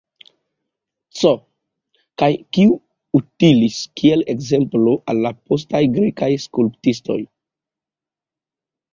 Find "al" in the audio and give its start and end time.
5.13-5.21